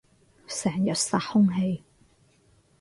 [0.47, 1.83] 成日殺空氣